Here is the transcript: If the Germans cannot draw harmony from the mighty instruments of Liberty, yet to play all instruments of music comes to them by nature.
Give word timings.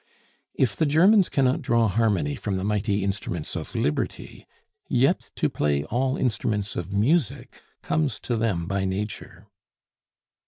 If 0.55 0.75
the 0.75 0.87
Germans 0.87 1.29
cannot 1.29 1.61
draw 1.61 1.87
harmony 1.87 2.33
from 2.33 2.57
the 2.57 2.63
mighty 2.63 3.03
instruments 3.03 3.55
of 3.55 3.75
Liberty, 3.75 4.47
yet 4.89 5.29
to 5.35 5.47
play 5.47 5.83
all 5.83 6.17
instruments 6.17 6.75
of 6.75 6.91
music 6.91 7.61
comes 7.83 8.19
to 8.21 8.35
them 8.35 8.65
by 8.65 8.83
nature. 8.83 9.45